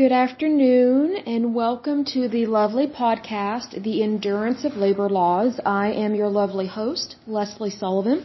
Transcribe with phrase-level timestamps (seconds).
[0.00, 5.60] Good afternoon and welcome to the lovely podcast, The Endurance of Labor Laws.
[5.66, 8.24] I am your lovely host, Leslie Sullivan.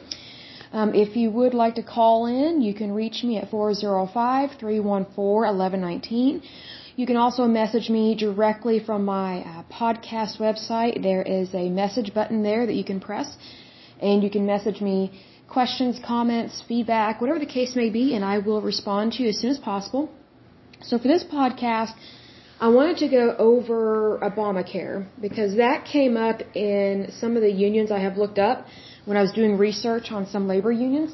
[0.72, 6.42] Um, if you would like to call in, you can reach me at 405-314-1119.
[6.96, 11.04] You can also message me directly from my uh, podcast website.
[11.04, 13.36] There is a message button there that you can press
[14.02, 15.12] and you can message me
[15.50, 19.40] questions, comments, feedback, whatever the case may be, and I will respond to you as
[19.40, 20.10] soon as possible.
[20.82, 21.94] So for this podcast,
[22.60, 27.92] I wanted to go over Obamacare because that came up in some of the unions
[27.92, 28.66] I have looked up
[29.06, 31.14] when I was doing research on some labor unions.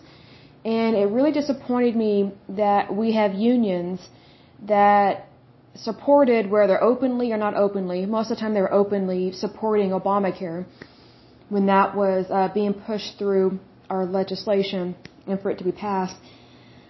[0.63, 4.07] And it really disappointed me that we have unions
[4.67, 5.27] that
[5.75, 10.65] supported, whether openly or not openly, most of the time they were openly supporting Obamacare
[11.49, 14.95] when that was uh, being pushed through our legislation
[15.27, 16.15] and for it to be passed.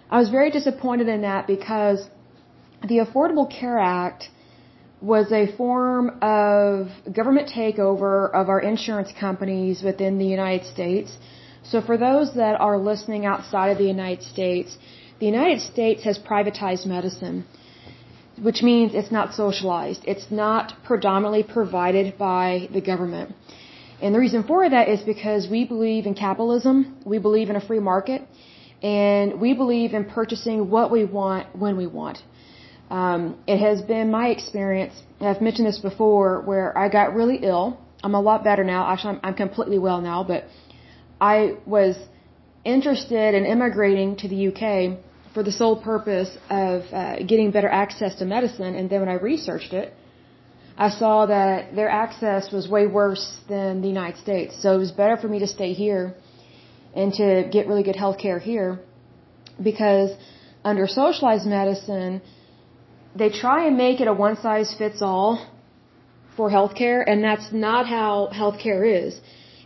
[0.09, 2.09] I was very disappointed in that because
[2.83, 4.29] the Affordable Care Act
[5.01, 11.17] was a form of government takeover of our insurance companies within the United States.
[11.63, 14.77] So for those that are listening outside of the United States,
[15.19, 17.45] the United States has privatized medicine,
[18.41, 20.01] which means it's not socialized.
[20.07, 23.35] It's not predominantly provided by the government.
[24.01, 27.61] And the reason for that is because we believe in capitalism, we believe in a
[27.61, 28.23] free market,
[28.81, 32.23] and we believe in purchasing what we want when we want.
[32.91, 37.37] Um, it has been my experience, and I've mentioned this before, where I got really
[37.37, 37.79] ill.
[38.03, 38.81] I'm a lot better now.
[38.91, 40.43] Actually, I'm, I'm completely well now, but
[41.21, 41.95] I was
[42.65, 44.99] interested in immigrating to the UK
[45.33, 48.75] for the sole purpose of uh, getting better access to medicine.
[48.75, 49.93] And then when I researched it,
[50.77, 54.61] I saw that their access was way worse than the United States.
[54.61, 56.13] So it was better for me to stay here
[56.93, 58.79] and to get really good health care here
[59.63, 60.09] because
[60.65, 62.21] under socialized medicine,
[63.15, 65.47] they try and make it a one size fits all
[66.35, 69.19] for healthcare, and that's not how healthcare is.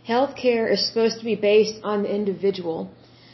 [0.08, 2.90] Healthcare is supposed to be based on the individual,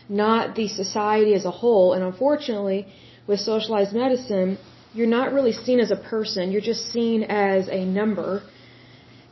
[0.09, 1.93] not the society as a whole.
[1.95, 2.87] And unfortunately,
[3.27, 4.59] with socialized medicine,
[4.95, 8.43] you're not really seen as a person, you're just seen as a number.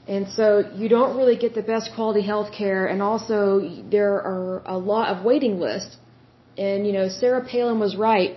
[0.08, 4.78] And so you don't really get the best quality healthcare, and also there are a
[4.78, 5.96] lot of waiting lists.
[6.58, 8.36] And, you know, Sarah Palin was right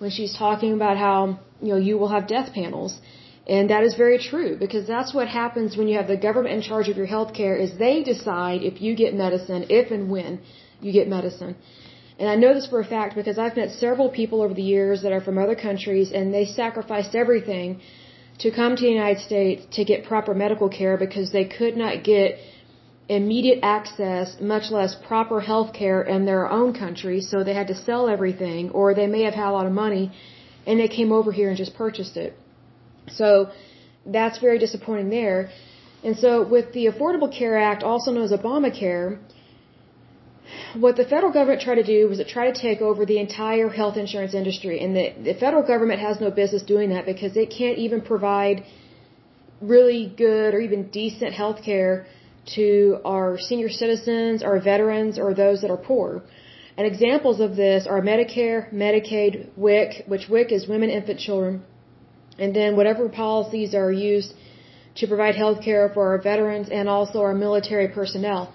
[0.00, 1.16] when she's talking about how
[1.60, 2.92] you know, you will have death panels.
[3.56, 6.62] And that is very true because that's what happens when you have the government in
[6.70, 10.40] charge of your health care is they decide if you get medicine, if and when
[10.80, 11.54] you get medicine.
[12.18, 15.02] And I know this for a fact because I've met several people over the years
[15.02, 17.80] that are from other countries and they sacrificed everything
[18.42, 22.04] to come to the United States to get proper medical care because they could not
[22.12, 22.38] get
[23.18, 27.76] immediate access, much less proper health care in their own country, so they had to
[27.86, 30.12] sell everything or they may have had a lot of money
[30.66, 32.32] and they came over here and just purchased it.
[33.20, 33.28] So
[34.06, 35.50] that's very disappointing there.
[36.04, 39.18] And so with the Affordable Care Act, also known as Obamacare,
[40.84, 43.68] what the federal government tried to do was to try to take over the entire
[43.80, 44.76] health insurance industry.
[44.84, 48.64] And the, the federal government has no business doing that because it can't even provide
[49.60, 52.06] really good or even decent health care
[52.56, 56.22] to our senior citizens, our veterans, or those that are poor.
[56.76, 61.62] And examples of this are Medicare, Medicaid, WIC, which WIC is Women, Infant, Children,
[62.38, 64.32] and then whatever policies are used
[64.96, 68.52] to provide health care for our veterans and also our military personnel.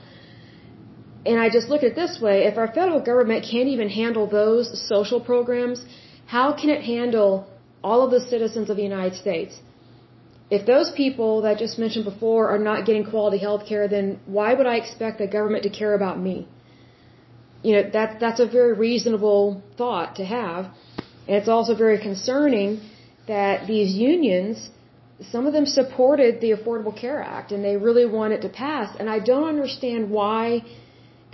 [1.25, 4.27] And I just look at it this way, if our federal government can't even handle
[4.27, 5.83] those social programs,
[6.25, 7.47] how can it handle
[7.83, 9.59] all of the citizens of the United States?
[10.49, 14.19] If those people that I just mentioned before are not getting quality health care, then
[14.25, 16.47] why would I expect the government to care about me?
[17.65, 20.65] you know that that's a very reasonable thought to have.
[21.27, 22.69] And it's also very concerning
[23.27, 24.69] that these unions
[25.31, 28.89] some of them supported the affordable care act and they really want it to pass.
[28.99, 30.41] And i don't understand why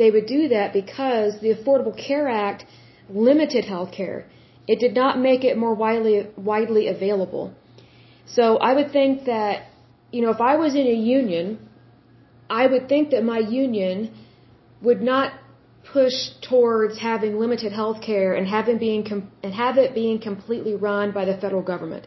[0.02, 2.66] they would do that because the affordable care act
[3.10, 4.20] limited health care.
[4.74, 6.16] It did not make it more widely
[6.52, 7.46] widely available
[8.36, 9.68] so i would think that
[10.12, 11.60] you know if i was in a union
[12.62, 14.12] i would think that my union
[14.82, 15.32] would not
[15.94, 19.04] push towards having limited health care and having being
[19.44, 22.06] and have it being completely run by the federal government.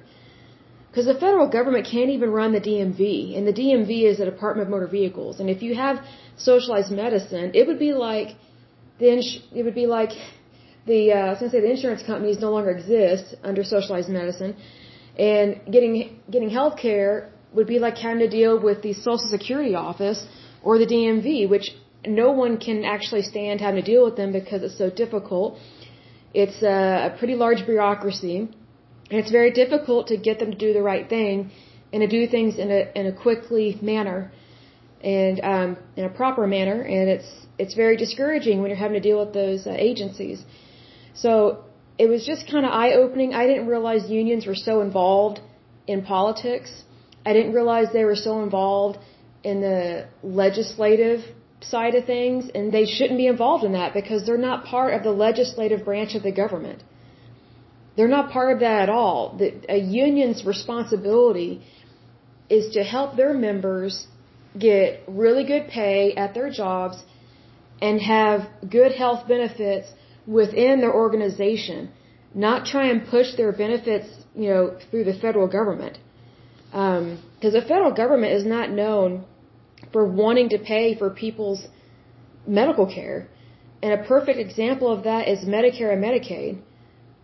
[0.89, 4.69] Because the federal government can't even run the DMV, and the DMV is the Department
[4.69, 5.41] of Motor Vehicles.
[5.41, 5.97] And if you have
[6.37, 8.37] socialized medicine, it would be like
[9.01, 9.09] the
[9.59, 10.13] it would be like
[10.87, 14.57] the uh, I was gonna say the insurance companies no longer exist under socialized medicine,
[15.19, 19.75] and getting getting health care would be like having to deal with the Social Security
[19.75, 20.27] office
[20.63, 21.71] or the DMV, which
[22.07, 25.59] no one can actually stand having to deal with them because it's so difficult.
[26.33, 28.51] It's a, pretty large bureaucracy, And
[29.21, 31.53] it's very difficult to get them to do the right thing
[31.93, 34.33] and to do things in a in a quickly manner
[35.01, 36.83] and um, in a proper manner.
[36.83, 40.45] And it's it's very discouraging when you're having to deal with those uh, agencies.
[41.15, 41.64] So
[41.99, 43.35] it was just kind of eye opening.
[43.35, 45.41] I didn't realize unions were so involved
[45.87, 46.71] in politics.
[47.25, 48.99] I didn't realize they were so involved
[49.43, 51.21] in the legislative
[51.61, 55.03] side of things, and they shouldn't be involved in that because they're not part of
[55.03, 56.83] the legislative branch of the government.
[57.97, 59.37] They're not part of that at all.
[59.39, 61.63] The, a union's responsibility
[62.51, 64.07] is to help their members
[64.59, 67.03] get really good pay at their jobs
[67.81, 69.89] and have good health benefits
[70.27, 71.91] within their organization,
[72.35, 75.99] not try and push their benefits, you know, through the federal government.
[76.71, 79.25] Because um, the federal government is not known
[79.93, 81.67] for wanting to pay for people's
[82.47, 83.29] medical care.
[83.83, 86.59] And a perfect example of that is Medicare and Medicaid.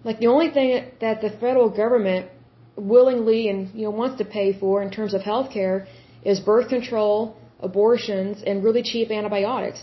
[0.05, 2.31] Like the only thing that the federal government
[2.77, 5.87] willingly and you know wants to pay for in terms of health care
[6.25, 9.83] is birth control, abortions, and really cheap antibiotics.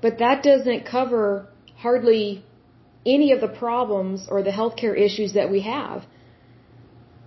[0.00, 1.48] But that doesn't cover
[1.84, 2.44] hardly
[3.06, 6.04] any of the problems or the healthcare issues that we have.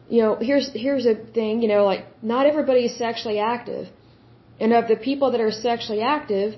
[0.09, 3.87] You know, here's here's a thing, you know, like not everybody is sexually active.
[4.59, 6.49] And of the people that are sexually active,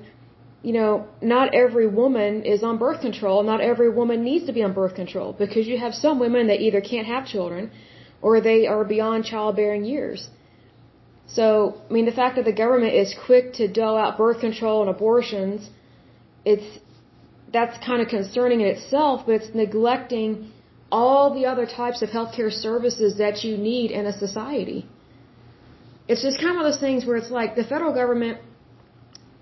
[0.68, 3.44] you know, not every woman is on birth control.
[3.52, 6.60] Not every woman needs to be on birth control because you have some women that
[6.66, 7.72] either can't have children
[8.22, 10.30] or they are beyond childbearing years.
[11.28, 11.46] So,
[11.90, 14.90] I mean, the fact that the government is quick to dole out birth control and
[14.90, 15.70] abortions,
[16.46, 16.68] it's
[17.54, 20.52] that's kind of concerning in itself, but it's neglecting
[20.92, 24.88] all the other types of healthcare services that you need in a society.
[26.08, 28.40] It's just kind of one of those things where it's like the federal government,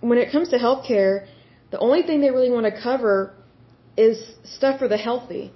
[0.01, 1.25] when it comes to healthcare,
[1.71, 3.33] the only thing they really want to cover
[3.97, 5.51] is stuff for the healthy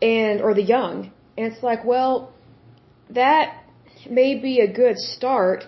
[0.00, 1.12] and or the young.
[1.36, 2.32] And it's like, well,
[3.10, 3.64] that
[4.08, 5.64] may be a good start,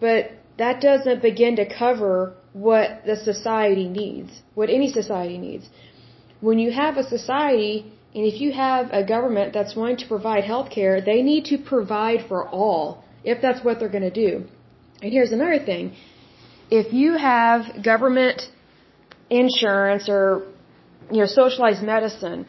[0.00, 5.68] but that doesn't begin to cover what the society needs, what any society needs.
[6.40, 10.44] When you have a society, and if you have a government that's wanting to provide
[10.44, 14.44] health care, they need to provide for all, if that's what they're going to do.
[15.00, 15.94] And here's another thing.
[16.70, 18.42] If you have government
[19.30, 20.46] insurance or,
[21.10, 22.46] you know, socialized medicine,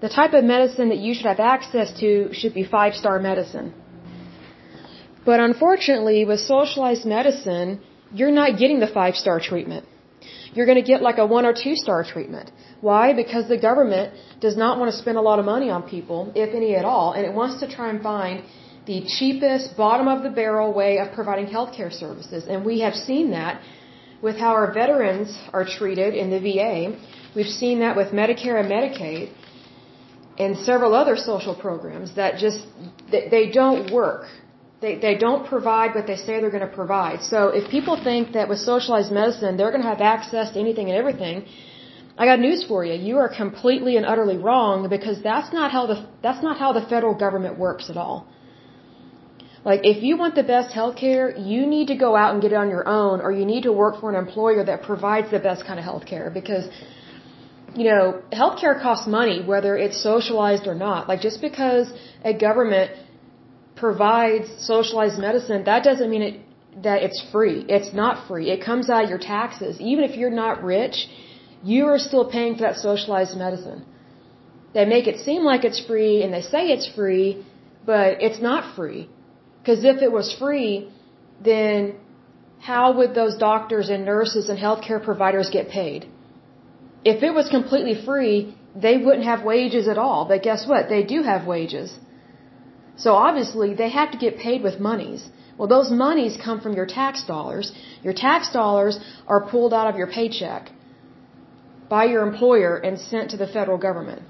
[0.00, 3.74] the type of medicine that you should have access to should be five-star medicine.
[5.24, 7.80] But unfortunately, with socialized medicine,
[8.14, 9.84] you're not getting the five star treatment.
[10.54, 12.50] You're going to get like a one or two star treatment.
[12.80, 13.12] Why?
[13.12, 16.54] Because the government does not want to spend a lot of money on people, if
[16.54, 18.44] any at all, and it wants to try and find
[18.86, 22.44] the cheapest, bottom of the barrel way of providing healthcare services.
[22.48, 23.62] And we have seen that
[24.22, 26.78] with how our veterans are treated in the VA.
[27.34, 29.32] We've seen that with Medicare and Medicaid
[30.38, 32.60] and several other social programs that just
[33.10, 34.26] they don't work.
[34.80, 37.22] They, they don't provide what they say they're going to provide.
[37.22, 40.90] So if people think that with socialized medicine they're going to have access to anything
[40.90, 41.46] and everything,
[42.16, 42.94] I got news for you.
[42.94, 46.82] You are completely and utterly wrong because that's not how the that's not how the
[46.82, 48.28] federal government works at all.
[49.64, 52.52] Like if you want the best health care, you need to go out and get
[52.52, 55.40] it on your own or you need to work for an employer that provides the
[55.40, 56.68] best kind of health care because
[57.74, 61.08] you know, healthcare costs money whether it's socialized or not.
[61.08, 61.92] Like just because
[62.22, 62.92] a government
[63.76, 66.40] provides socialized medicine, that doesn't mean it,
[66.82, 67.64] that it's free.
[67.68, 68.50] It's not free.
[68.50, 69.80] It comes out of your taxes.
[69.80, 71.08] Even if you're not rich,
[71.62, 73.84] you are still paying for that socialized medicine.
[74.74, 77.44] They make it seem like it's free and they say it's free,
[77.86, 79.08] but it's not free.
[79.60, 80.90] Because if it was free,
[81.40, 81.94] then
[82.60, 86.08] how would those doctors and nurses and healthcare providers get paid?
[87.04, 90.24] If it was completely free, they wouldn't have wages at all.
[90.30, 90.88] But guess what?
[90.88, 91.98] They do have wages.
[92.96, 95.28] So obviously they have to get paid with monies.
[95.56, 97.72] Well, those monies come from your tax dollars.
[98.02, 100.70] Your tax dollars are pulled out of your paycheck
[101.88, 104.22] by your employer and sent to the federal government.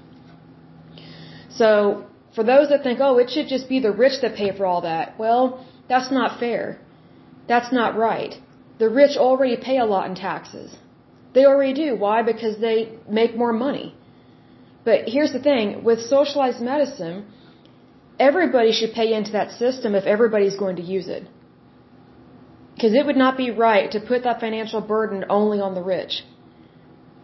[1.49, 2.05] So
[2.35, 4.81] for those that think, oh, it should just be the rich that pay for all
[4.81, 6.79] that, well, that's not fair.
[7.47, 8.33] That's not right.
[8.79, 10.75] The rich already pay a lot in taxes.
[11.33, 11.95] They already do.
[11.95, 12.23] Why?
[12.23, 12.77] Because they
[13.09, 13.95] make more money.
[14.83, 17.25] But here's the thing, with socialized medicine,
[18.19, 21.27] everybody should pay into that system if everybody's going to use it.
[22.73, 26.23] Because it would not be right to put that financial burden only on the rich.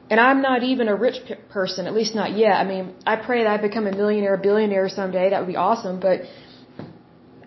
[0.09, 1.17] And I'm not even a rich
[1.49, 2.53] person, at least not yet.
[2.53, 5.29] I mean, I pray that I become a millionaire, a billionaire someday.
[5.29, 5.99] That would be awesome.
[5.99, 6.21] But,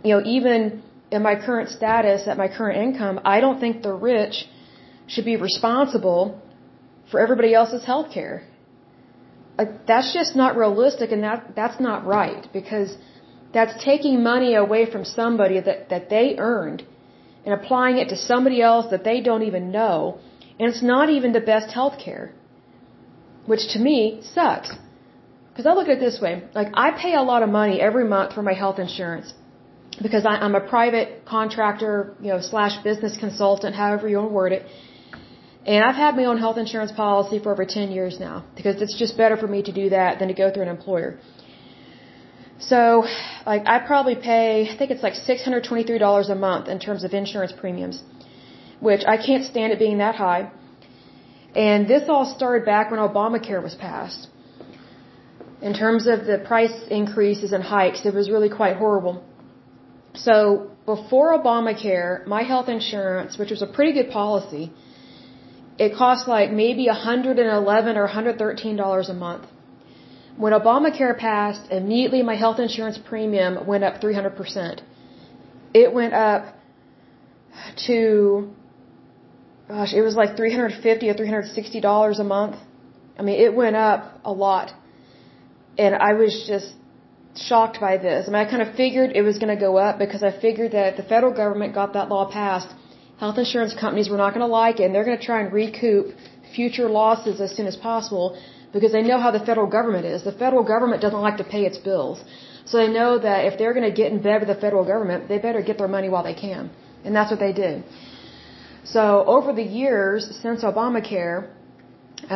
[0.03, 3.93] you know, even in my current status, at my current income, I don't think the
[3.93, 4.47] rich
[5.07, 6.41] should be responsible
[7.11, 8.45] for everybody else's health care.
[9.59, 12.97] like that's just not realistic and that that's not right because
[13.55, 16.81] that's taking money away from somebody that that they earned
[17.45, 20.19] and applying it to somebody else that they don't even know.
[20.59, 22.27] And it's not even the best health care
[23.47, 24.71] which to me sucks.
[25.49, 28.07] Because I look at it this way like I pay a lot of money every
[28.17, 29.33] month for my health insurance
[30.03, 34.35] because I, I'm a private contractor you know slash business consultant however you want to
[34.35, 34.67] word it.
[35.67, 38.97] And I've had my own health insurance policy for over 10 years now because it's
[38.99, 41.19] just better for me to do that than to go through an employer.
[42.59, 43.05] So,
[43.47, 47.53] like, I probably pay, I think it's like $623 a month in terms of insurance
[47.53, 48.03] premiums,
[48.81, 50.51] which I can't stand it being that high.
[51.55, 54.29] And this all started back when Obamacare was passed.
[55.63, 59.25] In terms of the price increases and hikes, it was really quite horrible.
[60.15, 64.73] So, before Obamacare, my health insurance, which was a pretty good policy,
[65.79, 69.47] it cost like maybe 111 or 113 dollars a month.
[70.37, 74.81] When Obamacare passed, immediately my health insurance premium went up 300%.
[75.73, 76.57] It went up
[77.87, 78.51] to
[79.69, 82.57] gosh, it was like 350 or 360 dollars a month.
[83.19, 84.73] I mean, it went up a lot.
[85.79, 86.73] And I was just
[87.37, 88.29] shocked by this.
[88.29, 90.73] I mean, I kind of figured it was going to go up because I figured
[90.73, 92.69] that the federal government got that law passed
[93.19, 95.53] health insurance companies were not going to like it and they're going to try and
[95.53, 96.07] recoup
[96.55, 98.39] future losses as soon as possible
[98.75, 100.25] because they know how the federal government is.
[100.31, 102.19] The federal government doesn't like to pay its bills.
[102.67, 105.29] So they know that if they're going to get in bed with the federal government,
[105.31, 106.71] they better get their money while they can.
[107.05, 107.85] And that's what they did.
[108.95, 111.49] So over the years since Obamacare,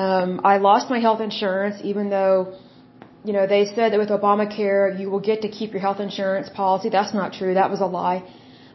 [0.05, 2.37] um, I lost my health insurance even though,
[3.25, 6.49] you know, they said that with Obamacare you will get to keep your health insurance
[6.63, 6.89] policy.
[6.99, 7.55] That's not true.
[7.55, 8.21] That was a lie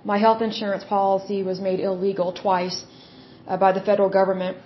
[0.04, 2.86] my health insurance policy was made illegal twice
[3.48, 4.58] uh, by the federal government.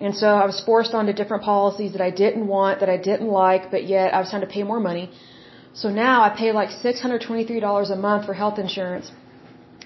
[0.00, 3.28] And so I was forced onto different policies that I didn't want, that I didn't
[3.28, 5.10] like, but yet I was trying to pay more money.
[5.72, 9.10] So now I pay like $623 a month for health insurance.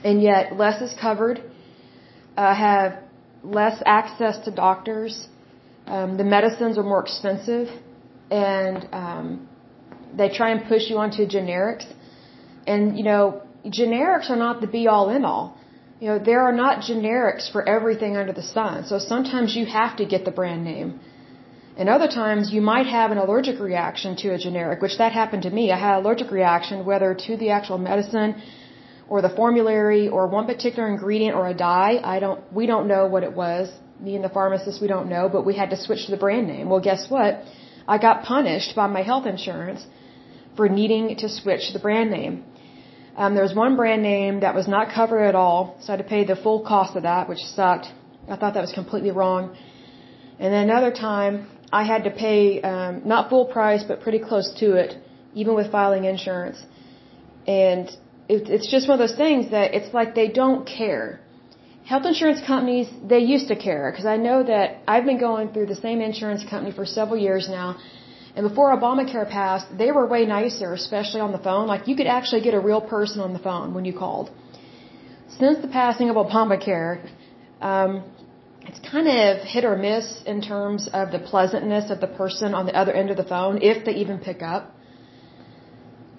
[0.04, 1.42] And yet less is covered.
[2.36, 2.98] I have
[3.42, 5.28] less access to doctors.
[5.86, 7.68] Um, the medicines are more expensive.
[8.30, 9.48] And um,
[10.14, 11.86] they try and push you onto generics.
[12.66, 15.57] And, you know, generics are not the be all end all.
[16.00, 18.84] You know, there are not generics for everything under the sun.
[18.84, 21.00] So sometimes you have to get the brand name.
[21.76, 25.42] And other times you might have an allergic reaction to a generic, which that happened
[25.44, 25.72] to me.
[25.72, 28.40] I had an allergic reaction whether to the actual medicine
[29.08, 32.00] or the formulary or one particular ingredient or a dye.
[32.14, 33.70] I don't, we don't know what it was.
[34.00, 36.46] Me and the pharmacist, we don't know, but we had to switch to the brand
[36.46, 36.68] name.
[36.68, 37.42] Well, guess what?
[37.88, 39.84] I got punished by my health insurance
[40.56, 42.44] for needing to switch the brand name.
[43.18, 46.02] Um, there was one brand name that was not covered at all, so I had
[46.04, 47.86] to pay the full cost of that, which sucked.
[48.32, 49.56] I thought that was completely wrong.
[50.38, 54.48] And then another time, I had to pay um, not full price, but pretty close
[54.60, 54.90] to it,
[55.34, 56.58] even with filing insurance.
[57.48, 57.88] And
[58.28, 61.18] it, it's just one of those things that it's like they don't care.
[61.86, 65.66] Health insurance companies, they used to care because I know that I've been going through
[65.74, 67.78] the same insurance company for several years now
[68.36, 71.66] and before Obamacare passed, they were way nicer, especially on the phone.
[71.66, 74.30] Like you could actually get a real person on the phone when you called.
[75.38, 77.08] Since the passing of Obamacare,
[77.60, 78.04] um,
[78.68, 82.66] it's kind of hit or miss in terms of the pleasantness of the person on
[82.66, 84.74] the other end of the phone, if they even pick up.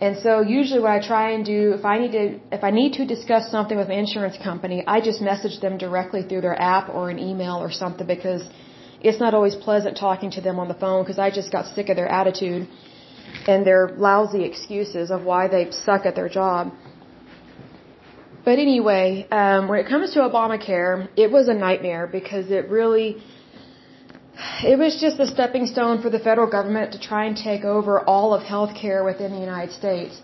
[0.02, 2.94] And so usually what I try and do, if I need to, if I need
[2.94, 6.90] to discuss something with an insurance company, I just message them directly through their app
[6.90, 8.44] or an email or something because
[9.02, 11.90] it's not always pleasant talking to them on the phone because I just got sick
[11.90, 12.68] of their attitude
[13.48, 16.74] and their lousy excuses of why they suck at their job.
[18.44, 23.22] But anyway, um, when it comes to Obamacare, it was a nightmare because it really,
[24.64, 28.00] it was just a stepping stone for the federal government to try and take over
[28.02, 30.22] all of healthcare within the United States.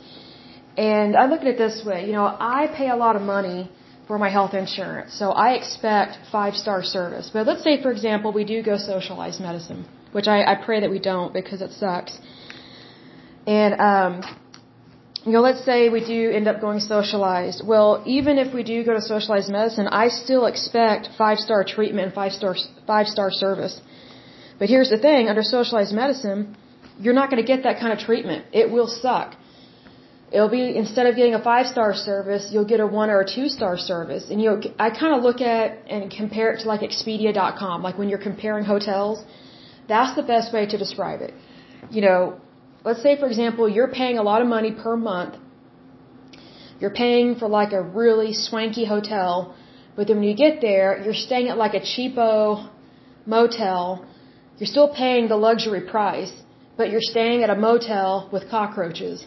[0.77, 3.69] And I look at it this way, you know, I pay a lot of money
[4.07, 5.13] for my health insurance.
[5.21, 7.29] So I expect five star service.
[7.33, 10.89] But let's say, for example, we do go socialized medicine, which I, I pray that
[10.89, 12.19] we don't because it sucks.
[13.47, 14.13] And, um,
[15.25, 17.65] you know, let's say we do end up going socialized.
[17.65, 22.05] Well, even if we do go to socialized medicine, I still expect five star treatment
[22.07, 23.81] and five star, five star service.
[24.59, 26.55] But here's the thing, under socialized medicine,
[26.99, 28.45] you're not going to get that kind of treatment.
[28.53, 29.35] It will suck.
[30.31, 33.27] It'll be instead of getting a five star service, you'll get a one or a
[33.35, 34.29] two star service.
[34.31, 38.09] And you I kind of look at and compare it to like Expedia.com, like when
[38.09, 39.23] you're comparing hotels.
[39.87, 41.33] That's the best way to describe it.
[41.91, 42.41] You know,
[42.83, 45.35] let's say for example, you're paying a lot of money per month.
[46.79, 49.55] You're paying for like a really swanky hotel,
[49.95, 52.67] but then when you get there, you're staying at like a cheapo
[53.25, 54.05] motel.
[54.57, 56.33] You're still paying the luxury price
[56.77, 59.25] but you're staying at a motel with cockroaches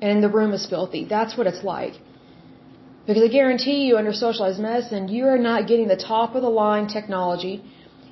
[0.00, 1.04] and the room is filthy.
[1.04, 1.94] That's what it's like.
[3.06, 6.48] Because I guarantee you, under socialized medicine, you are not getting the top of the
[6.48, 7.62] line technology.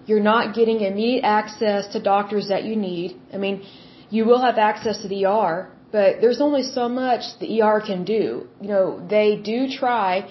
[0.07, 3.21] You're not getting immediate access to doctors that you need.
[3.33, 3.65] I mean,
[4.11, 8.05] you will have access to the ER, but there's only so much the ER can
[8.05, 8.47] do.
[8.61, 10.29] You know, they do try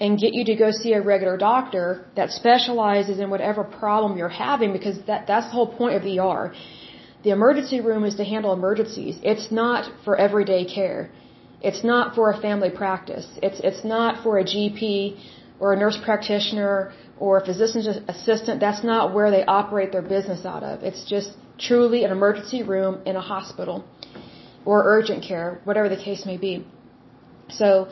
[0.00, 4.36] and get you to go see a regular doctor that specializes in whatever problem you're
[4.48, 6.54] having because that that's the whole point of the ER.
[7.22, 9.18] The emergency room is to handle emergencies.
[9.22, 11.10] It's not for everyday care.
[11.60, 13.26] It's not for a family practice.
[13.42, 15.18] It's it's not for a GP
[15.60, 18.60] or a nurse practitioner or a physician's assistant.
[18.60, 20.82] That's not where they operate their business out of.
[20.82, 23.84] It's just truly an emergency room in a hospital
[24.64, 26.66] or urgent care, whatever the case may be.
[27.50, 27.88] So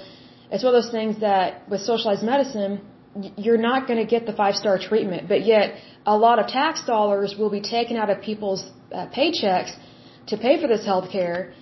[0.51, 2.81] it's one of those things that with socialized medicine,
[3.37, 5.75] you're not going to get the five star treatment, but yet
[6.07, 9.73] a lot of tax dollars will be taken out of people's uh, paychecks
[10.29, 11.55] to pay for this health care,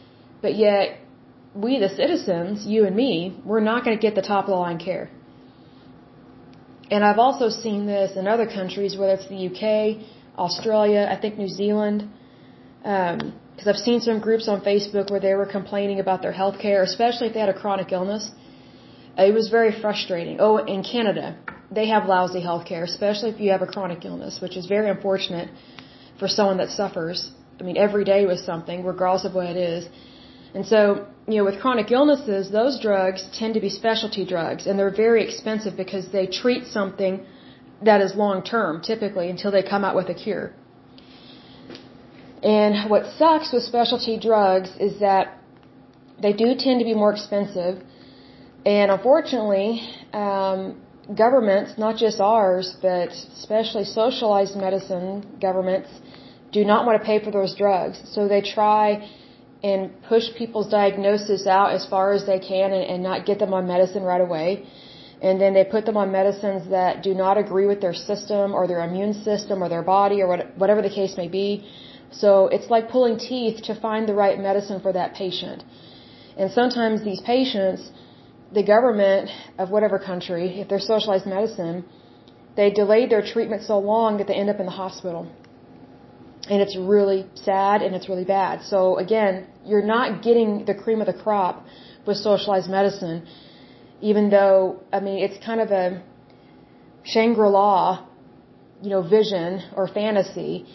[0.42, 0.98] but yet
[1.54, 4.56] we, the citizens, you and me, we're not going to get the top of the
[4.56, 5.10] line care.
[6.90, 10.06] And I've also seen this in other countries, whether it's the UK,
[10.38, 12.08] Australia, I think New Zealand,
[12.82, 16.58] because um, I've seen some groups on Facebook where they were complaining about their health
[16.60, 18.30] care, especially if they had a chronic illness.
[19.18, 20.36] It was very frustrating.
[20.40, 21.36] Oh, in Canada,
[21.70, 24.88] they have lousy health care, especially if you have a chronic illness, which is very
[24.88, 25.48] unfortunate
[26.18, 27.30] for someone that suffers.
[27.60, 29.88] I mean, every day with something, regardless of what it is.
[30.54, 34.78] And so, you know, with chronic illnesses, those drugs tend to be specialty drugs and
[34.78, 37.24] they're very expensive because they treat something
[37.82, 40.52] that is long term, typically, until they come out with a cure.
[42.42, 45.38] And what sucks with specialty drugs is that
[46.22, 47.82] they do tend to be more expensive.
[48.64, 49.82] And unfortunately,
[50.12, 50.80] um,
[51.14, 55.88] governments, not just ours, but especially socialized medicine governments,
[56.52, 58.00] do not want to pay for those drugs.
[58.14, 59.08] So they try
[59.62, 63.52] and push people's diagnosis out as far as they can and, and not get them
[63.54, 64.66] on medicine right away.
[65.22, 68.66] And then they put them on medicines that do not agree with their system or
[68.66, 71.66] their immune system or their body or what, whatever the case may be.
[72.10, 75.64] So it's like pulling teeth to find the right medicine for that patient.
[76.36, 77.90] And sometimes these patients,
[78.52, 81.84] the government of whatever country, if they're socialized medicine,
[82.56, 85.30] they delay their treatment so long that they end up in the hospital
[86.48, 88.62] and it's really sad and it's really bad.
[88.62, 91.64] So again, you're not getting the cream of the crop
[92.06, 93.26] with socialized medicine,
[94.00, 96.02] even though, I mean, it's kind of a
[97.04, 98.06] Shangri-La,
[98.82, 100.66] you know, vision or fantasy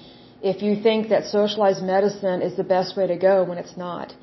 [0.42, 4.14] if you think that socialized medicine is the best way to go when it's not.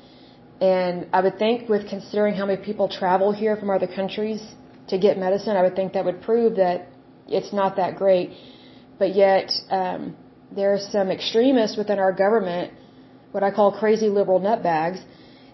[0.61, 4.41] And I would think with considering how many people travel here from other countries
[4.89, 6.87] to get medicine, I would think that would prove that
[7.27, 8.31] it's not that great.
[8.97, 10.15] But yet, um,
[10.51, 12.73] there are some extremists within our government,
[13.31, 14.99] what I call crazy liberal nutbags.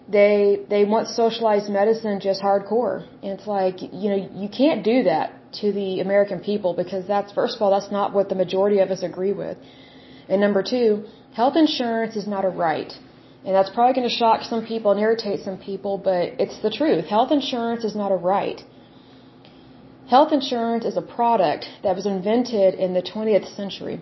[0.08, 3.06] They they want socialized medicine just hardcore.
[3.22, 7.32] And it's like, you know, you can't do that to the American people because that's
[7.32, 9.56] first of all, that's not what the majority of us agree with.
[10.28, 12.92] And number two, health insurance is not a right.
[13.46, 16.70] And that's probably going to shock some people and irritate some people, but it's the
[16.78, 17.04] truth.
[17.06, 18.60] Health insurance is not a right.
[20.08, 24.00] Health insurance is a product that was invented in the 20th century.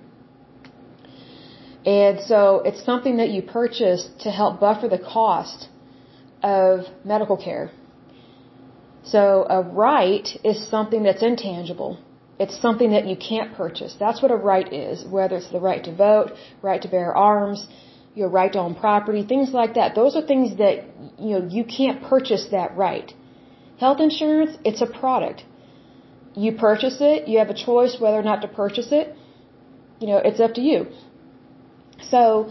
[1.84, 5.68] And so it's something that you purchase to help buffer the cost
[6.42, 7.70] of medical care.
[9.04, 11.98] So a right is something that's intangible.
[12.38, 13.94] It's something that you can't purchase.
[14.00, 17.66] That's what a right is, whether it's the right to vote, right to bear arms,
[18.14, 19.94] your right to own property, things like that.
[19.94, 20.84] Those are things that,
[21.18, 23.12] you know, you can't purchase that right.
[23.78, 25.44] Health insurance, it's a product.
[26.34, 29.16] You purchase it, you have a choice whether or not to purchase it.
[30.00, 30.86] You know, it's up to you.
[32.10, 32.50] So,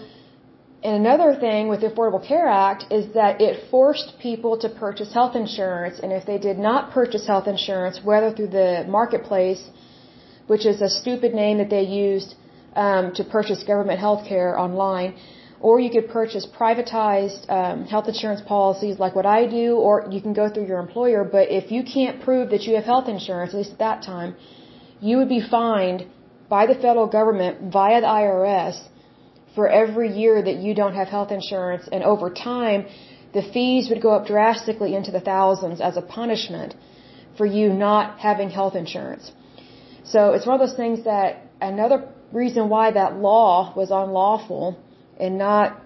[0.83, 5.13] and another thing with the Affordable Care Act is that it forced people to purchase
[5.13, 9.63] health insurance, and if they did not purchase health insurance, whether through the marketplace,
[10.47, 12.35] which is a stupid name that they used
[12.75, 15.15] um, to purchase government health care online,
[15.63, 20.21] or you could purchase privatized um, health insurance policies like what I do, or you
[20.25, 21.23] can go through your employer.
[21.37, 24.35] But if you can't prove that you have health insurance, at least at that time,
[24.99, 26.05] you would be fined
[26.49, 28.75] by the federal government via the IRS
[29.55, 31.87] for every year that you don't have health insurance.
[31.93, 32.85] And over time,
[33.37, 36.75] the fees would go up drastically into the thousands as a punishment
[37.37, 39.31] for you not having health insurance.
[40.03, 41.29] So it's one of those things that
[41.61, 41.99] another
[42.33, 44.65] reason why that law was unlawful
[45.19, 45.81] and not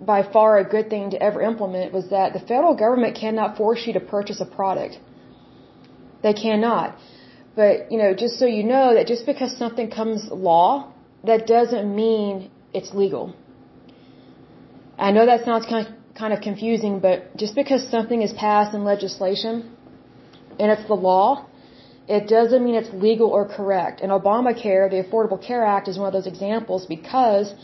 [0.00, 3.86] by far a good thing to ever implement was that the federal government cannot force
[3.86, 4.98] you to purchase a product.
[6.22, 6.96] They cannot.
[7.54, 10.92] But, you know, just so you know that just because something comes law,
[11.24, 13.34] that doesn't mean it's legal.
[14.98, 18.74] I know that sounds kind of, kind of confusing, but just because something is passed
[18.74, 19.70] in legislation
[20.58, 21.46] and it's the law,
[22.08, 24.00] it doesn't mean it's legal or correct.
[24.00, 27.54] And Obamacare, the Affordable Care Act, is one of those examples because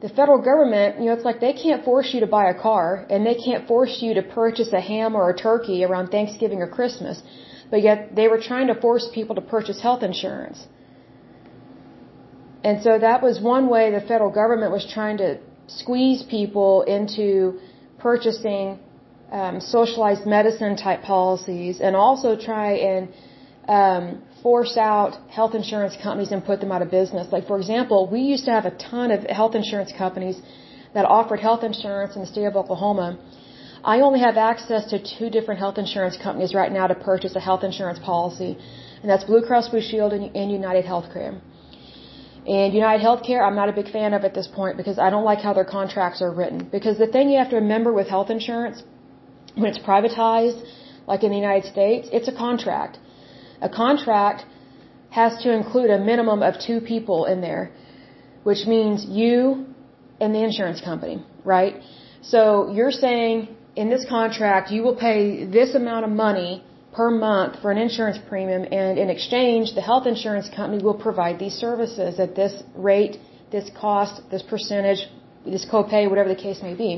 [0.00, 3.06] the federal government, you know, it's like they can't force you to buy a car
[3.10, 6.68] and they can't force you to purchase a ham or a turkey around Thanksgiving or
[6.68, 7.22] Christmas.
[7.70, 10.66] But yet they were trying to force people to purchase health insurance.
[12.64, 17.60] And so that was one way the federal government was trying to squeeze people into
[17.98, 18.78] purchasing
[19.30, 23.08] um, socialized medicine type policies and also try and
[23.68, 27.26] um, force out health insurance companies and put them out of business.
[27.30, 30.40] Like, for example, we used to have a ton of health insurance companies
[30.94, 33.18] that offered health insurance in the state of Oklahoma.
[33.84, 37.40] I only have access to two different health insurance companies right now to purchase a
[37.40, 38.58] health insurance policy,
[39.00, 41.40] and that's Blue Cross Blue Shield and, and United Healthcare.
[42.46, 45.24] And United Healthcare, I'm not a big fan of at this point because I don't
[45.24, 46.68] like how their contracts are written.
[46.76, 48.82] Because the thing you have to remember with health insurance,
[49.54, 50.62] when it's privatized,
[51.06, 52.98] like in the United States, it's a contract.
[53.60, 54.44] A contract
[55.10, 57.72] has to include a minimum of two people in there,
[58.42, 59.66] which means you
[60.20, 61.74] and the insurance company, right?
[62.22, 67.60] So you're saying in this contract you will pay this amount of money per month
[67.62, 72.18] for an insurance premium and in exchange the health insurance company will provide these services
[72.18, 73.18] at this rate,
[73.50, 75.06] this cost, this percentage,
[75.46, 76.92] this copay, whatever the case may be.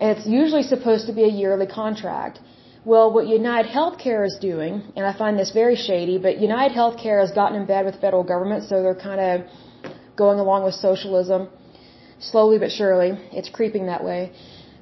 [0.00, 2.40] And it's usually supposed to be a yearly contract.
[2.84, 7.20] Well, what United Healthcare is doing, and I find this very shady, but United Healthcare
[7.20, 9.46] has gotten in bed with federal government, so they're kind of
[10.16, 11.48] going along with socialism.
[12.20, 14.32] Slowly but surely, it's creeping that way.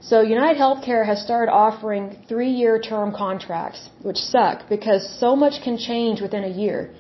[0.00, 5.76] So United Healthcare has started offering three-year term contracts, which suck because so much can
[5.78, 6.90] change within a year.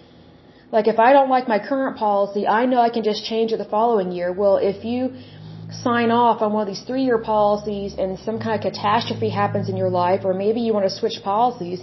[0.72, 3.58] Like if I don't like my current policy, I know I can just change it
[3.58, 4.32] the following year.
[4.32, 5.14] Well, if you
[5.82, 9.76] sign off on one of these three-year policies and some kind of catastrophe happens in
[9.76, 11.80] your life, or maybe you want to switch policies,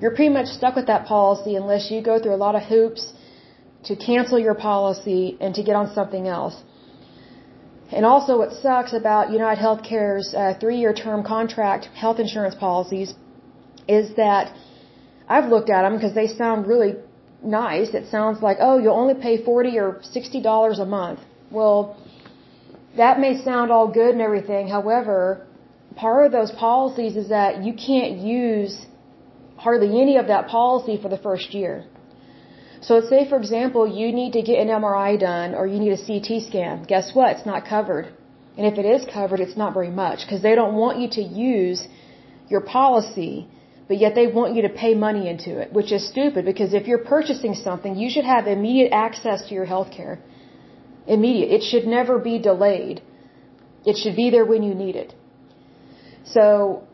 [0.00, 3.12] you're pretty much stuck with that policy unless you go through a lot of hoops
[3.84, 6.56] to cancel your policy and to get on something else.
[7.92, 13.14] And also what sucks about United Healthcare's uh, three-year term contract health insurance policies
[13.86, 14.54] is that
[15.28, 16.94] I've looked at them because they sound really
[17.42, 17.90] nice.
[17.94, 21.20] It sounds like, oh, you'll only pay 40 or $60 a month.
[21.50, 21.96] Well,
[22.96, 24.68] that may sound all good and everything.
[24.68, 25.46] However,
[25.96, 28.86] part of those policies is that you can't use
[29.56, 31.84] hardly any of that policy for the first year.
[32.80, 35.94] So let's say, for example, you need to get an MRI done or you need
[35.98, 36.82] a CT scan.
[36.82, 37.36] Guess what?
[37.36, 38.06] It's not covered.
[38.56, 41.22] And if it is covered, it's not very much because they don't want you to
[41.22, 41.80] use
[42.48, 43.48] your policy,
[43.88, 46.86] but yet they want you to pay money into it, which is stupid because if
[46.86, 50.20] you're purchasing something, you should have immediate access to your health care.
[51.06, 51.50] Immediate.
[51.50, 53.02] It should never be delayed.
[53.84, 55.14] It should be there when you need it.
[56.24, 56.84] So,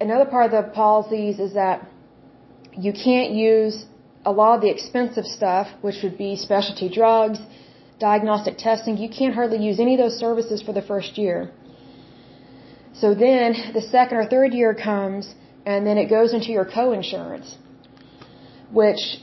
[0.00, 1.88] another part of the policies is that
[2.78, 3.84] you can't use
[4.24, 7.38] a lot of the expensive stuff, which would be specialty drugs,
[7.98, 11.50] diagnostic testing, you can't hardly use any of those services for the first year.
[12.94, 17.56] So then the second or third year comes and then it goes into your co-insurance,
[18.70, 19.18] which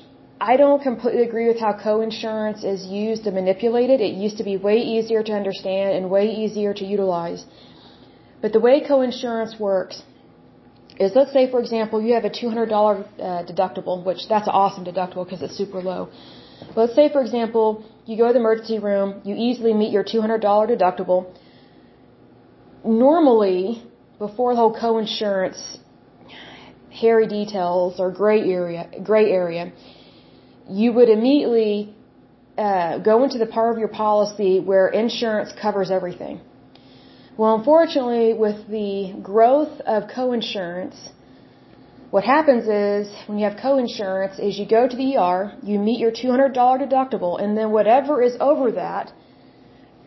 [0.51, 4.01] I don't completely agree with how co-insurance is used and manipulated.
[4.01, 7.45] It used to be way easier to understand and way easier to utilize.
[8.41, 10.03] But the way co-insurance works
[10.99, 14.83] is let's say, for example, you have a $200 uh, deductible, which that's an awesome
[14.83, 16.09] deductible because it's super low.
[16.67, 20.03] But let's say, for example, you go to the emergency room, you easily meet your
[20.03, 20.41] $200
[20.75, 21.21] deductible.
[22.83, 23.81] Normally,
[24.19, 25.77] before the whole co-insurance
[26.91, 29.71] hairy details or gray area, gray area,
[30.69, 31.93] you would immediately
[32.57, 36.39] uh, go into the part of your policy where insurance covers everything.
[37.35, 41.09] Well, unfortunately, with the growth of coinsurance,
[42.11, 45.99] what happens is when you have coinsurance is you go to the ER, you meet
[45.99, 49.11] your $200 deductible, and then whatever is over that,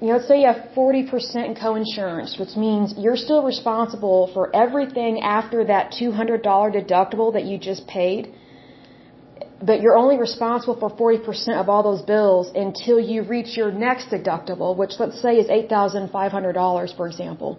[0.00, 4.54] you know, let's say you have 40% in coinsurance, which means you're still responsible for
[4.54, 8.32] everything after that $200 deductible that you just paid
[9.62, 14.10] but you're only responsible for 40% of all those bills until you reach your next
[14.10, 17.58] deductible, which let's say is $8,500, for example.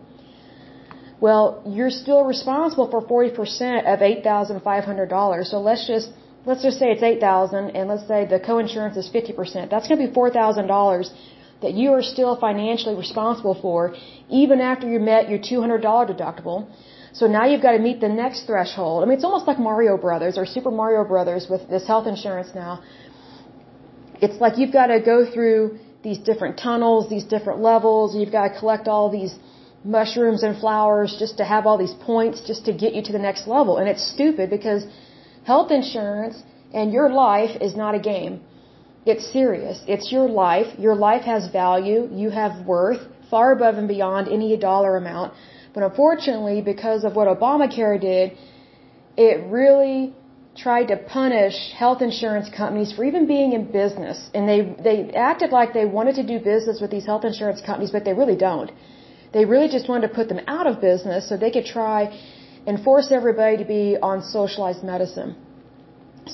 [1.20, 5.46] Well, you're still responsible for 40% of $8,500.
[5.46, 6.12] So let's just,
[6.46, 9.72] let's just say it's 8,000 and let's say the coinsurance is 50%.
[9.72, 11.10] That's going to be $4,000
[11.64, 13.96] that you are still financially responsible for
[14.30, 16.68] even after you met your $200 deductible.
[17.20, 18.98] So now you've got to meet the next threshold.
[19.02, 22.50] I mean, it's almost like Mario Brothers or Super Mario Brothers with this health insurance
[22.64, 22.74] now.
[24.26, 28.14] It's like you've got to go through these different tunnels, these different levels.
[28.14, 29.34] And you've got to collect all these
[29.84, 33.24] mushrooms and flowers just to have all these points just to get you to the
[33.30, 33.78] next level.
[33.78, 34.86] And it's stupid because
[35.52, 38.42] health insurance and your life is not a game.
[39.08, 39.82] It's serious.
[39.88, 40.68] It's your life.
[40.78, 42.10] Your life has value.
[42.24, 43.02] You have worth
[43.32, 45.34] far above and beyond any dollar amount.
[45.74, 48.38] But unfortunately, because of what Obamacare did,
[49.18, 50.14] it really
[50.56, 54.18] tried to punish health insurance companies for even being in business.
[54.34, 57.92] And they, they acted like they wanted to do business with these health insurance companies,
[57.92, 58.72] but they really don't.
[59.34, 62.00] They really just wanted to put them out of business so they could try
[62.66, 65.36] and force everybody to be on socialized medicine.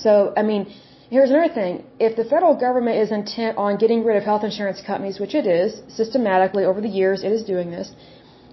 [0.04, 0.74] So, I mean,
[1.10, 1.84] here's another thing.
[2.00, 5.46] If the federal government is intent on getting rid of health insurance companies, which it
[5.46, 7.92] is, systematically over the years it is doing this,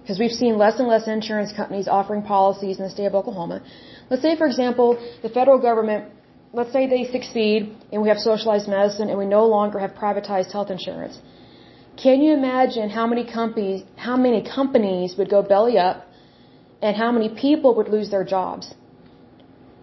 [0.01, 3.61] because we've seen less and less insurance companies offering policies in the state of Oklahoma.
[4.09, 4.87] Let's say, for example,
[5.21, 6.11] the federal government,
[6.53, 10.51] let's say they succeed and we have socialized medicine and we no longer have privatized
[10.51, 11.19] health insurance.
[12.01, 16.07] Can you imagine how many companies, how many companies would go belly up
[16.81, 18.73] and how many people would lose their jobs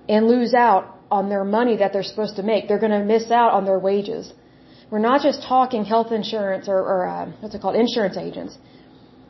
[0.08, 2.66] and lose out on their money that they're supposed to make?
[2.66, 4.32] They're going to miss out on their wages.
[4.90, 8.58] We're not just talking health insurance or, or uh, what's it called, insurance agents.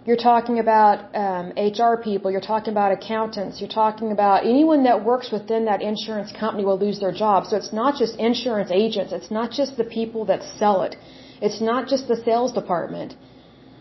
[0.07, 2.31] You're talking about um, HR people.
[2.31, 3.61] You're talking about accountants.
[3.61, 7.47] You're talking about anyone that works within that insurance company will lose their job.
[7.47, 9.13] So it's not just insurance agents.
[9.13, 10.97] It's not just the people that sell it.
[11.43, 13.17] It's not just the sales department.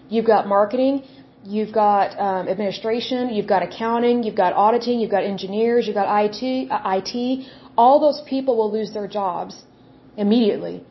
[0.09, 1.03] You've got marketing,
[1.43, 6.09] you've got um, administration, you've got accounting, you've got auditing, you've got engineers, you've got
[6.23, 6.71] IT.
[6.71, 7.47] Uh, IT.
[7.77, 9.63] All those people will lose their jobs
[10.17, 10.83] immediately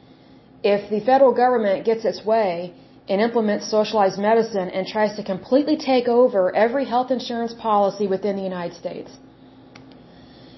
[0.62, 2.74] if the federal government gets its way
[3.08, 8.36] and implements socialized medicine and tries to completely take over every health insurance policy within
[8.36, 9.10] the United States.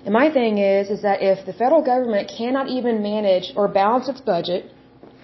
[0.05, 4.09] And my thing is, is that if the federal government cannot even manage or balance
[4.09, 4.73] its budget,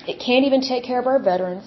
[0.06, 1.64] it can't even take care of our veterans.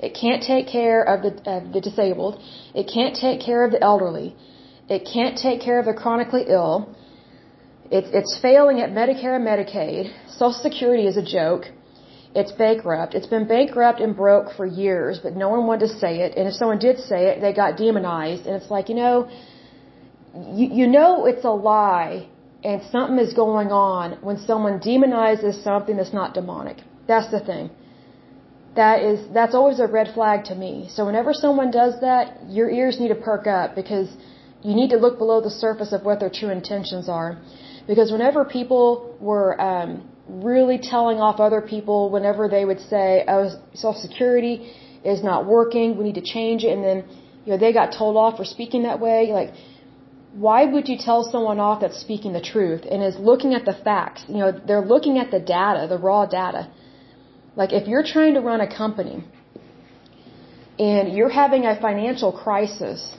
[0.00, 1.32] It can't take care of the,
[1.72, 2.40] the disabled.
[2.74, 4.36] It can't take care of the elderly.
[4.88, 6.94] It can't take care of the chronically ill.
[7.90, 10.12] It's, it's failing at Medicare and Medicaid.
[10.28, 11.64] Social Security is a joke.
[12.40, 13.14] It's bankrupt.
[13.16, 16.30] It's been bankrupt and broke for years, but no one wanted to say it.
[16.36, 18.46] And if someone did say it, they got demonized.
[18.46, 19.16] And it's like, you know,
[20.58, 22.28] you, you know it's a lie
[22.62, 26.78] and something is going on when someone demonizes something that's not demonic.
[27.06, 27.70] That's the thing.
[28.76, 30.88] That is, that's always a red flag to me.
[30.94, 34.08] So whenever someone does that, your ears need to perk up because
[34.62, 37.30] you need to look below the surface of what their true intentions are.
[37.88, 39.90] Because whenever people were um,
[40.28, 44.72] really telling off other people, whenever they would say, "Oh, Social Security
[45.04, 47.04] is not working, we need to change it," and then
[47.44, 49.52] you know they got told off for speaking that way, like
[50.32, 53.72] why would you tell someone off that's speaking the truth and is looking at the
[53.72, 54.24] facts?
[54.28, 56.68] You know, they're looking at the data, the raw data.
[57.56, 59.24] Like if you're trying to run a company
[60.78, 63.16] and you're having a financial crisis,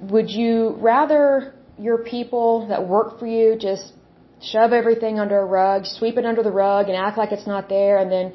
[0.00, 3.92] would you rather your people that work for you just
[4.40, 7.68] shove everything under a rug, sweep it under the rug and act like it's not
[7.68, 8.34] there and then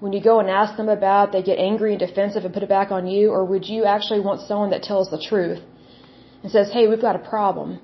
[0.00, 2.68] when you go and ask them about they get angry and defensive and put it
[2.68, 5.60] back on you or would you actually want someone that tells the truth
[6.42, 7.80] and says, "Hey, we've got a problem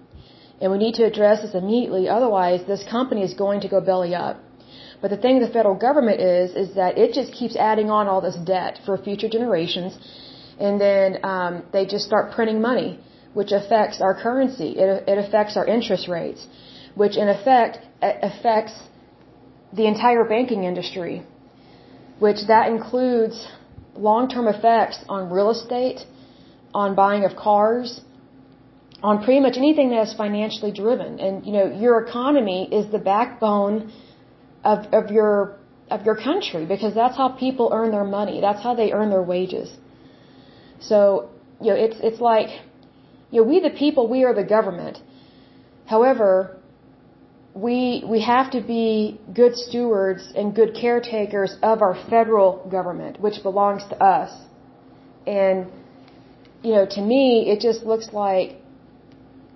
[0.61, 4.15] and we need to address this immediately otherwise this company is going to go belly
[4.15, 4.37] up."
[5.03, 8.21] But the thing the federal government is, is that it just keeps adding on all
[8.21, 9.99] this debt for future generations.
[10.61, 13.01] And then um, they just start printing money,
[13.35, 14.71] which affects our currency.
[14.83, 16.47] It, it affects our interest rates,
[16.95, 18.75] which in effect affects
[19.73, 21.23] the entire banking industry,
[22.19, 23.49] which that includes
[23.95, 26.01] long-term effects on real estate,
[26.75, 28.01] on buying of cars,
[29.03, 31.19] on pretty much anything that is financially driven.
[31.19, 33.93] And, you know, your economy is the backbone
[34.65, 35.59] of, of your
[35.91, 38.41] of your country because that's how people earn their money.
[38.41, 39.69] That's how they earn their wages.
[40.81, 41.29] So,
[41.61, 42.49] you know, it's it's like
[43.31, 45.01] you know, we the people, we are the government.
[45.87, 46.57] However,
[47.55, 53.43] we we have to be good stewards and good caretakers of our federal government, which
[53.43, 54.33] belongs to us.
[55.27, 55.71] And
[56.63, 58.57] you know, to me, it just looks like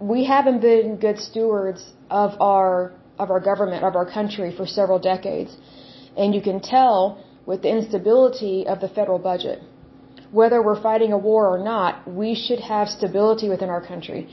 [0.01, 4.99] we haven't been good stewards of our of our government, of our country for several
[4.99, 5.57] decades.
[6.17, 9.63] And you can tell with the instability of the federal budget.
[10.33, 14.29] Whether we're fighting a war or not, we should have stability within our country.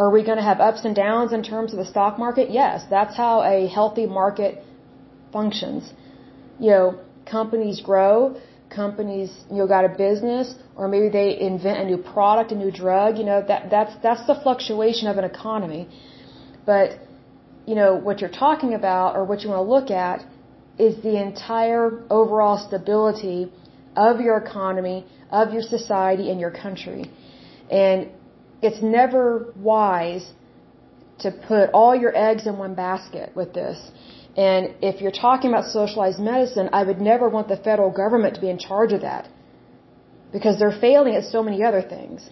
[0.00, 2.46] Are we going to have ups and downs in terms of the stock market?
[2.62, 4.52] Yes, that's how a healthy market
[5.36, 5.92] functions.
[6.64, 6.86] You know,
[7.36, 8.14] companies grow,
[8.82, 12.72] companies, you know, got a business, or maybe they invent a new product, a new
[12.82, 15.88] drug, you know, that, that's, that's the fluctuation of an economy.
[16.64, 16.88] But
[17.68, 20.24] you know, what you're talking about or what you want to look at
[20.78, 23.52] is the entire overall stability
[23.94, 27.10] of your economy, of your society, and your country.
[27.70, 28.08] And
[28.62, 30.32] it's never wise
[31.20, 33.78] to put all your eggs in one basket with this.
[34.36, 38.40] And if you're talking about socialized medicine, I would never want the federal government to
[38.40, 39.28] be in charge of that.
[40.32, 42.30] Because they're failing at so many other things.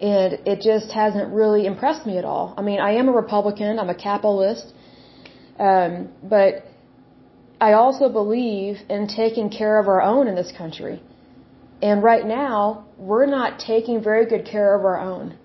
[0.00, 2.54] And it just hasn't really impressed me at all.
[2.56, 4.72] I mean, I am a Republican, I'm a capitalist,
[5.58, 6.64] um, but
[7.60, 11.02] I also believe in taking care of our own in this country.
[11.82, 15.38] And right now, we're not taking very good care of our own.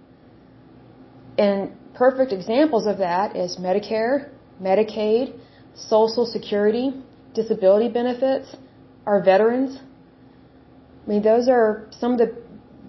[1.37, 4.29] And perfect examples of that is Medicare,
[4.61, 5.37] Medicaid,
[5.75, 6.93] Social Security,
[7.33, 8.55] disability benefits,
[9.05, 9.77] our veterans.
[11.05, 12.35] I mean, those are some of the,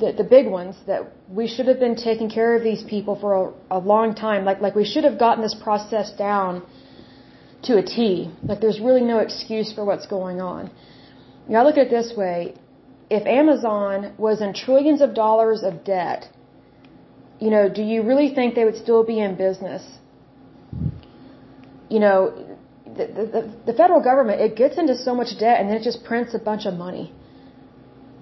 [0.01, 3.55] the, the big ones that we should have been taking care of these people for
[3.71, 4.45] a, a long time.
[4.45, 6.63] Like, like we should have gotten this process down
[7.65, 8.31] to a T.
[8.43, 10.71] Like there's really no excuse for what's going on.
[11.49, 12.55] Now look at it this way.
[13.09, 16.29] If Amazon was in trillions of dollars of debt,
[17.39, 19.83] you know, do you really think they would still be in business?
[21.89, 22.19] You know,
[22.85, 26.03] the, the, the federal government, it gets into so much debt and then it just
[26.05, 27.13] prints a bunch of money.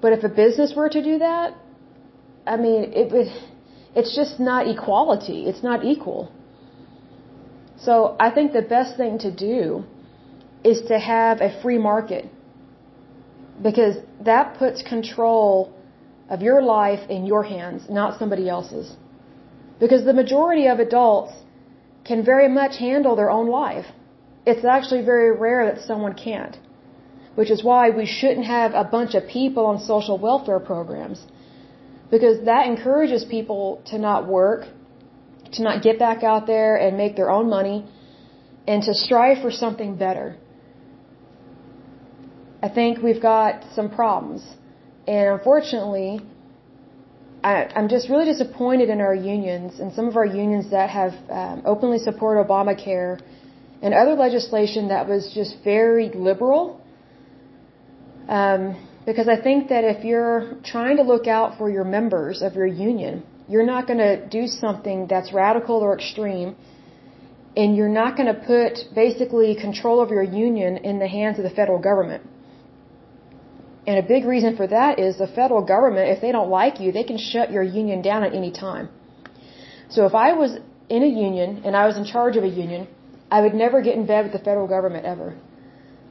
[0.03, 1.55] But if a business were to do that,
[2.47, 3.29] I mean, it would,
[3.95, 5.47] it's just not equality.
[5.47, 6.31] It's not equal.
[7.79, 9.85] So I think the best thing to do
[10.63, 12.25] is to have a free market
[13.63, 15.73] because that puts control
[16.29, 18.97] of your life in your hands, not somebody else's.
[19.79, 21.33] Because the majority of adults
[22.05, 23.87] can very much handle their own life.
[24.47, 26.57] It's actually very rare that someone can't.
[27.35, 31.25] Which is why we shouldn't have a bunch of people on social welfare programs.
[32.11, 34.67] Because that encourages people to not work,
[35.53, 37.85] to not get back out there and make their own money
[38.67, 40.37] and to strive for something better.
[42.65, 44.41] I think we've got some problems.
[45.07, 46.13] And unfortunately,
[47.51, 51.13] I, I'm just really disappointed in our unions and some of our unions that have
[51.29, 53.21] um, openly supported Obamacare
[53.83, 56.81] and other legislation that was just very liberal.
[58.29, 58.63] Um,
[59.05, 62.71] because I think that if you're trying to look out for your members of your
[62.91, 66.57] union, you're not going to do something that's radical or extreme,
[67.59, 71.45] and you're not going to put basically control of your union in the hands of
[71.45, 72.23] the federal government.
[73.87, 76.91] And a big reason for that is the federal government, if they don't like you,
[76.91, 78.89] they can shut your union down at any time.
[79.91, 82.89] So if I was in a union and I was in charge of a union,
[83.31, 85.37] I would never get in bed with the federal government ever.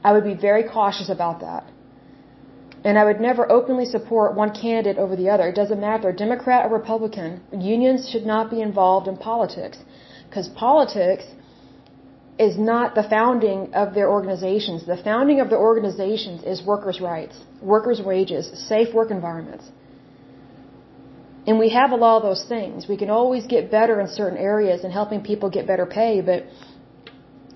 [0.04, 1.64] I would be very cautious about that.
[2.84, 5.48] And I would never openly support one candidate over the other.
[5.48, 7.40] It doesn't matter, Democrat or Republican.
[7.58, 9.78] Unions should not be involved in politics.
[10.28, 11.24] Because politics
[12.38, 14.84] is not the founding of their organizations.
[14.86, 19.70] The founding of the organizations is workers' rights, workers' wages, safe work environments.
[21.46, 22.88] And we have a lot of those things.
[22.88, 26.46] We can always get better in certain areas and helping people get better pay, but,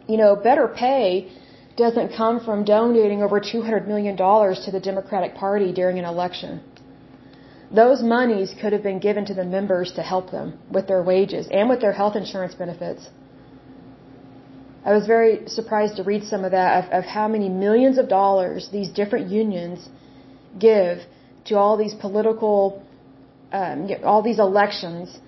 [0.06, 1.32] you know, better pay
[1.76, 6.60] doesn't come from donating over $200 million to the Democratic Party during an election.
[7.72, 11.48] Those monies could have been given to the members to help them with their wages
[11.50, 13.08] and with their health insurance benefits.
[14.84, 18.08] I was very surprised to read some of that of, of how many millions of
[18.08, 19.88] dollars these different unions
[20.58, 20.98] give
[21.46, 22.82] to all these political,
[23.52, 25.18] um, all these elections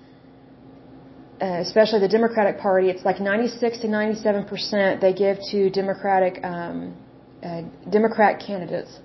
[1.41, 6.45] uh, especially the Democratic Party, it's like 96 to 97 percent they give to Democratic
[6.45, 6.95] um,
[7.43, 8.99] uh, Democrat candidates.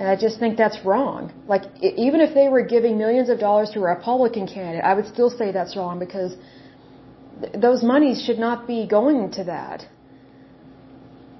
[0.00, 1.32] And I just think that's wrong.
[1.46, 5.06] Like, even if they were giving millions of dollars to a Republican candidate, I would
[5.06, 6.36] still say that's wrong because
[7.54, 9.86] those monies should not be going to that.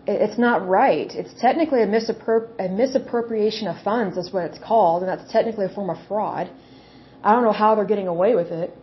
[0.07, 1.11] It's not right.
[1.15, 5.67] It's technically a, misappro- a misappropriation of funds, is what it's called, and that's technically
[5.67, 6.51] a form of fraud.
[7.23, 8.77] I don't know how they're getting away with it.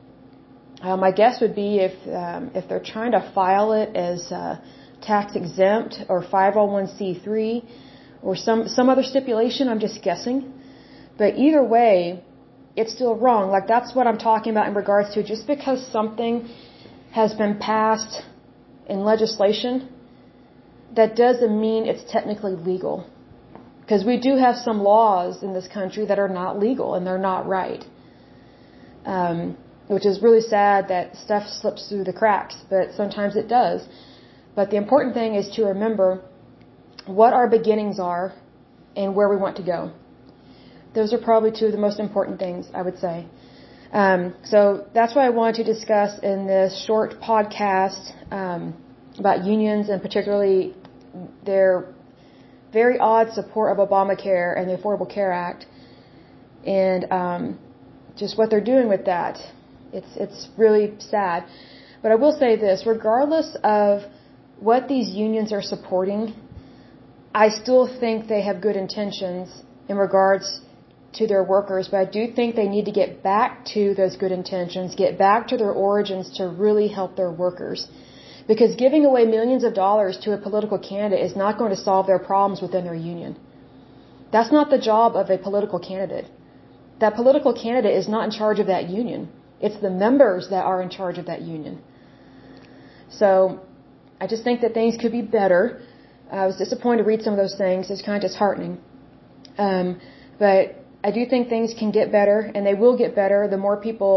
[0.82, 4.60] Uh, my guess would be if um, if they're trying to file it as uh,
[5.02, 7.66] tax exempt or 501c3
[8.22, 9.70] or some some other stipulation.
[9.70, 10.54] I'm just guessing,
[11.18, 12.24] but either way,
[12.76, 13.50] it's still wrong.
[13.50, 16.50] Like that's what I'm talking about in regards to just because something
[17.16, 18.16] has been passed
[18.94, 19.74] in legislation,
[21.00, 22.96] that doesn't mean it's technically legal.
[23.82, 27.28] Because we do have some laws in this country that are not legal and they're
[27.32, 27.84] not right.
[29.06, 29.58] Um,
[29.88, 33.88] which is really sad that stuff slips through the cracks, but sometimes it does.
[34.56, 36.08] But the important thing is to remember
[37.06, 38.34] what our beginnings are
[38.96, 39.80] and where we want to go.
[40.96, 43.28] Those are probably two of the most important things, I would say.
[43.96, 48.76] Um, so that's what I wanted to discuss in this short podcast um,
[49.18, 50.76] about unions and particularly
[51.46, 51.94] their
[52.74, 55.66] very odd support of Obamacare and the Affordable Care Act,
[56.68, 57.58] and um,
[58.18, 59.38] just what they're doing with that.
[59.94, 61.46] It's it's really sad.
[62.02, 64.02] But I will say this: regardless of
[64.60, 66.34] what these unions are supporting,
[67.34, 70.60] I still think they have good intentions in regards
[71.20, 74.32] to their workers, but I do think they need to get back to those good
[74.32, 77.88] intentions, get back to their origins to really help their workers.
[78.48, 82.06] Because giving away millions of dollars to a political candidate is not going to solve
[82.08, 83.38] their problems within their union.
[84.32, 86.28] That's not the job of a political candidate.
[87.00, 89.30] That political candidate is not in charge of that union.
[89.60, 91.82] It's the members that are in charge of that union.
[93.10, 93.62] So,
[94.20, 95.82] I just think that things could be better.
[96.32, 97.90] I was disappointed to read some of those things.
[97.90, 98.78] It's kind of disheartening.
[99.58, 100.00] Um,
[100.40, 103.78] but I do think things can get better, and they will get better the more
[103.88, 104.16] people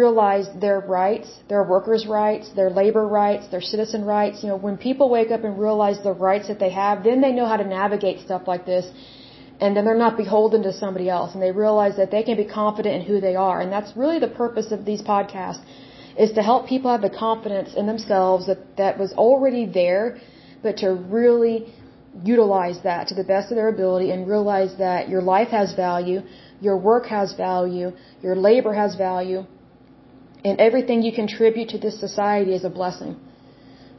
[0.00, 4.36] realize their rights, their workers' rights, their labor rights, their citizen rights.
[4.42, 7.32] You know, when people wake up and realize the rights that they have, then they
[7.38, 8.86] know how to navigate stuff like this.
[9.62, 11.34] And then they're not beholden to somebody else.
[11.34, 13.60] And they realize that they can be confident in who they are.
[13.62, 15.62] And that's really the purpose of these podcasts,
[16.24, 20.06] is to help people have the confidence in themselves that, that was already there,
[20.62, 21.56] but to really
[22.24, 26.22] utilize that to the best of their ability and realize that your life has value,
[26.60, 27.92] your work has value,
[28.22, 29.44] your labor has value,
[30.44, 33.16] and everything you contribute to this society is a blessing.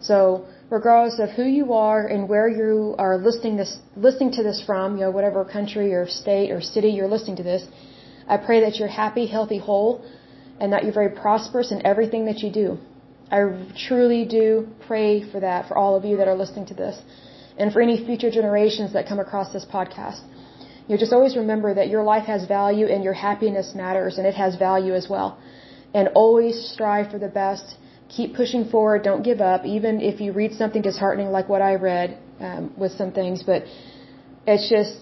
[0.01, 4.61] So, regardless of who you are and where you are listening this listening to this
[4.61, 7.63] from, you know, whatever country or state or city you're listening to this,
[8.27, 10.05] I pray that you're happy, healthy, whole,
[10.59, 12.77] and that you're very prosperous in everything that you do.
[13.31, 13.39] I
[13.87, 17.01] truly do pray for that for all of you that are listening to this
[17.57, 20.21] and for any future generations that come across this podcast.
[20.87, 24.27] You know, just always remember that your life has value and your happiness matters and
[24.27, 25.39] it has value as well.
[25.93, 27.75] And always strive for the best.
[28.09, 29.03] Keep pushing forward.
[29.03, 32.91] Don't give up, even if you read something disheartening like what I read um, with
[32.93, 33.43] some things.
[33.43, 33.63] But
[34.45, 34.97] it's just,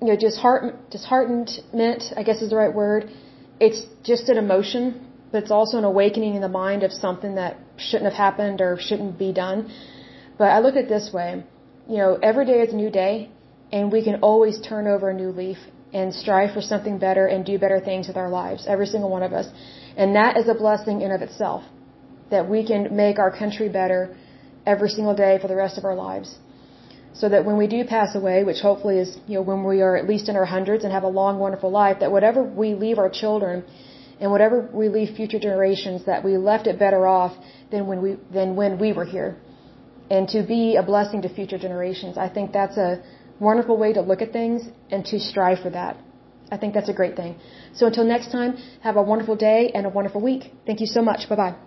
[0.00, 3.10] you know, dishearten, disheartenment, I guess is the right word.
[3.60, 7.58] It's just an emotion, but it's also an awakening in the mind of something that
[7.76, 9.70] shouldn't have happened or shouldn't be done.
[10.38, 11.44] But I look at it this way
[11.88, 13.30] you know, every day is a new day,
[13.72, 15.58] and we can always turn over a new leaf
[15.92, 19.22] and strive for something better and do better things with our lives, every single one
[19.22, 19.46] of us.
[19.96, 21.62] And that is a blessing in of itself,
[22.30, 24.16] that we can make our country better
[24.66, 26.36] every single day for the rest of our lives.
[27.14, 29.96] So that when we do pass away, which hopefully is, you know, when we are
[29.96, 32.98] at least in our hundreds and have a long, wonderful life, that whatever we leave
[32.98, 33.64] our children
[34.20, 37.34] and whatever we leave future generations, that we left it better off
[37.70, 39.36] than when we, than when we were here
[40.10, 42.16] and to be a blessing to future generations.
[42.16, 43.02] I think that's a
[43.40, 45.96] wonderful way to look at things and to strive for that.
[46.50, 47.36] I think that's a great thing.
[47.74, 50.52] So until next time, have a wonderful day and a wonderful week.
[50.64, 51.28] Thank you so much.
[51.28, 51.65] Bye bye.